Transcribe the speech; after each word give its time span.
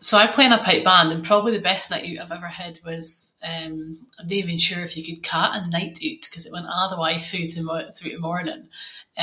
So 0.00 0.18
I 0.18 0.26
play 0.26 0.46
in 0.46 0.52
a 0.52 0.62
pipe 0.62 0.82
band 0.82 1.12
and 1.12 1.24
probably 1.24 1.52
the 1.52 1.62
best 1.70 1.88
night 1.90 2.04
oot 2.10 2.20
I’ve 2.22 2.32
ever 2.38 2.48
had 2.60 2.74
was 2.90 3.06
eh- 3.40 3.66
I’m 3.66 3.74
no 4.28 4.34
even 4.40 4.58
sure 4.66 4.82
if 4.84 4.94
you 4.96 5.04
could 5.06 5.22
ca’ 5.30 5.42
it 5.52 5.62
a 5.62 5.66
night 5.78 5.96
oot 6.08 6.24
‘cause 6.32 6.44
it 6.46 6.52
went 6.56 6.66
a’ 6.76 6.82
the 6.92 7.00
way 7.04 7.14
through 7.20 7.46
the- 7.54 7.90
through 7.96 8.10
to 8.10 8.18
morning. 8.30 8.62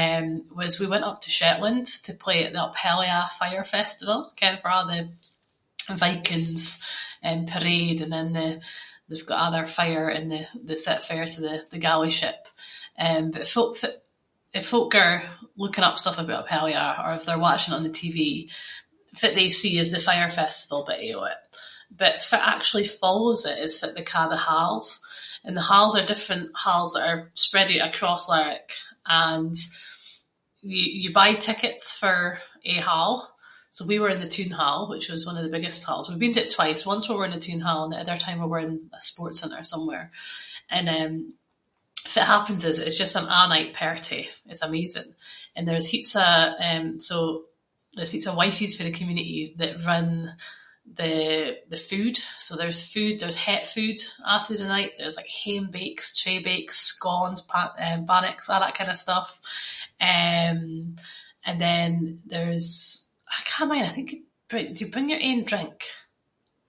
Eh 0.00 0.20
was, 0.60 0.80
we 0.82 0.88
went 0.94 1.04
up 1.08 1.18
to 1.22 1.30
Shetland 1.38 1.86
to 2.06 2.12
play 2.24 2.38
at 2.44 2.52
the 2.54 2.60
Up 2.64 2.74
Helly 2.82 3.06
Aa 3.16 3.28
fire 3.40 3.64
festival, 3.76 4.18
ken 4.40 4.56
farr 4.62 4.76
a’ 4.90 5.08
the 5.86 5.94
Vikings 6.02 6.64
eh 7.28 7.38
parade 7.52 8.00
and 8.04 8.12
then 8.16 8.28
the- 8.38 8.60
they’ve 9.08 9.26
got 9.30 9.44
a’ 9.46 9.52
their 9.54 9.68
fire 9.78 10.08
and 10.16 10.26
then 10.32 10.46
they 10.66 10.76
set 10.86 11.04
fire 11.08 11.28
to 11.32 11.40
the 11.72 11.78
galley 11.86 12.10
ship. 12.20 12.42
Eh 13.06 13.20
but 13.32 13.46
folk- 13.54 13.76
fitt- 13.80 13.98
eh- 14.54 14.58
if 14.58 14.66
folk 14.74 14.90
are 15.02 15.16
looking 15.62 15.84
up 15.88 15.96
stuff 16.00 16.16
up 16.18 16.24
aboot 16.26 16.36
Up 16.42 16.48
Helly 16.52 16.74
Aa, 16.78 17.00
or 17.06 17.10
if 17.16 17.24
they’re 17.26 17.38
watching 17.46 17.72
it 17.72 17.76
on 17.78 17.84
the 17.86 17.90
TV, 18.00 18.18
fitt 19.22 19.36
they 19.38 19.48
see 19.60 19.74
is 19.82 19.90
the 19.92 20.00
fire 20.08 20.28
festival 20.40 20.80
bittie 20.86 21.14
of 21.18 21.24
it, 21.34 21.38
but 22.02 22.20
fitt 22.28 22.40
actually 22.54 22.84
follows 23.02 23.40
it 23.52 23.58
is 23.66 23.78
fitt 23.80 23.94
they 23.94 24.02
ca’ 24.12 24.22
the 24.28 24.36
halls, 24.48 24.86
and 25.44 25.54
the 25.56 25.68
halls 25.70 25.94
are 25.96 26.04
different 26.10 26.46
halls 26.64 26.90
that 26.94 27.06
are 27.10 27.22
spread 27.46 27.70
oot 27.72 27.80
across 27.88 28.24
Lerwick. 28.32 28.70
And 29.28 29.56
you- 30.74 30.94
you 31.02 31.10
buy 31.22 31.30
tickets 31.48 31.86
for 32.02 32.16
a 32.64 32.76
hall, 32.88 33.14
so 33.74 33.80
we 33.84 33.98
were 34.00 34.08
in 34.14 34.20
the 34.22 34.34
toon 34.36 34.50
hall 34.60 34.80
which 34.92 35.08
was 35.12 35.24
one 35.28 35.36
of 35.38 35.44
the 35.44 35.56
biggest 35.56 35.84
halls. 35.88 36.06
We’ve 36.08 36.18
been 36.22 36.34
to 36.36 36.44
it 36.44 36.50
twice, 36.58 36.84
once 36.92 37.04
we 37.08 37.14
were 37.16 37.26
in 37.28 37.36
the 37.38 37.46
toon 37.46 37.60
hall 37.66 37.82
and 37.84 37.92
the 37.92 38.00
other 38.02 38.18
time 38.22 38.38
we 38.40 38.46
were 38.52 38.64
in 38.66 38.74
a 38.92 39.00
sports 39.10 39.38
centre 39.40 39.62
somewhere. 39.72 40.06
And 40.76 40.86
eh 40.96 41.10
fitt 42.12 42.32
happens 42.34 42.62
is, 42.70 42.78
it’s 42.86 42.98
just 43.02 43.14
an 43.20 43.28
a' 43.38 43.48
night 43.54 43.72
party, 43.84 44.22
it’s 44.50 44.62
amazing. 44.70 45.10
And 45.54 45.62
there’s 45.68 45.86
heaps 45.92 46.12
of- 46.22 46.54
eh 46.66 46.84
so, 47.10 47.16
there’s 47.96 48.10
heaps 48.14 48.26
of 48.30 48.36
wifies 48.42 48.74
fae 48.76 48.84
the 48.88 48.98
community 49.00 49.40
that 49.60 49.82
run 49.90 50.10
the- 51.00 51.56
the 51.72 51.78
food. 51.90 52.16
So, 52.44 52.50
there’s 52.56 52.90
food, 52.94 53.14
there’s 53.20 53.44
hot 53.48 53.64
food 53.74 54.00
a’ 54.30 54.34
through 54.42 54.58
the 54.60 54.64
night, 54.76 54.92
there’s 54.98 55.16
like 55.20 55.26
hame 55.42 55.68
bakes, 55.80 56.06
traybakes, 56.20 56.74
scones, 56.90 57.38
Bannocks 58.08 58.48
a’ 58.52 58.60
that 58.62 58.74
kind 58.78 58.90
of 58.92 58.98
stuff. 59.06 59.28
Eh, 60.12 60.50
and 61.48 61.58
then 61.66 61.90
there’s 62.30 62.68
I 63.26 63.40
cannae 63.52 63.70
mind 63.80 64.08
you 64.10 64.18
bring- 64.50 64.72
do 64.74 64.80
you 64.84 64.90
bring 64.94 65.08
your 65.10 65.24
own 65.28 65.40
drink? 65.50 65.76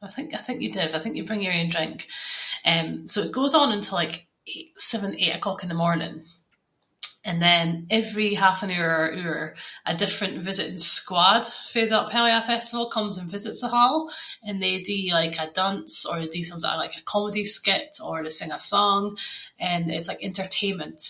I 0.00 0.08
think- 0.14 0.34
I 0.34 0.38
think 0.44 0.58
you 0.62 0.70
div, 0.74 0.92
I 0.96 1.00
think 1.02 1.14
you 1.16 1.24
bring 1.28 1.42
your 1.44 1.52
own 1.60 1.68
drink. 1.74 1.98
So, 3.12 3.18
it 3.26 3.32
goes 3.38 3.52
on 3.60 3.72
until 3.76 3.96
like 4.02 4.16
eight- 4.54 4.74
seven, 4.92 5.12
eight 5.22 5.30
o’clock 5.36 5.60
in 5.62 5.70
the 5.70 5.74
morning. 5.86 6.16
And 7.28 7.38
then 7.46 7.66
every 8.00 8.30
half-an-hour, 8.44 8.96
a 9.90 9.94
different 10.02 10.44
visiting 10.48 10.78
squad 10.96 11.42
fae 11.70 11.86
the 11.88 11.98
Up 12.00 12.10
Helly 12.14 12.30
Aa 12.34 12.42
festival 12.52 12.90
comes 12.96 13.16
and 13.16 13.30
visits 13.36 13.60
the 13.62 13.68
hall 13.76 13.98
and 14.46 14.56
they 14.62 14.74
do 14.92 14.98
like 15.20 15.36
a 15.44 15.50
dance, 15.60 15.94
or 16.08 16.16
do 16.26 16.42
some 16.44 16.60
sort 16.62 16.74
of 16.74 16.78
like 16.82 17.06
comedy 17.14 17.46
skit, 17.56 17.92
or 18.06 18.14
they 18.22 18.28
sing 18.36 18.52
a 18.54 18.60
song, 18.74 19.02
and 19.70 19.84
it’s 19.94 20.08
like 20.10 20.22
entertainment. 20.30 21.00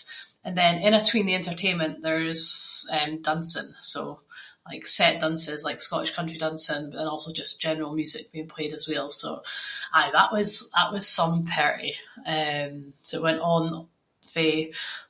And 0.45 0.53
then 0.59 0.73
in-between 0.85 1.25
the 1.27 1.35
entertainment 1.41 1.95
there’s 2.03 2.45
eh 2.97 3.11
dancing, 3.27 3.71
so- 3.93 4.21
like 4.73 4.87
set 4.99 5.15
dances, 5.23 5.61
like 5.67 5.79
Scottish 5.85 6.09
country 6.17 6.39
dancing 6.39 6.85
and 6.99 7.07
also 7.11 7.29
just 7.39 7.53
like 7.57 7.61
general 7.67 7.93
music 7.99 8.25
being 8.33 8.47
played 8.55 8.73
as 8.79 8.85
well. 8.91 9.09
So, 9.21 9.29
aye 9.97 10.09
that 10.17 10.29
was- 10.35 10.65
that 10.75 10.91
was 10.95 11.07
some 11.19 11.37
party. 11.59 11.93
Eh 12.35 12.71
so 13.07 13.13
it 13.19 13.23
went 13.27 13.41
on 13.53 13.63
fae 14.33 14.55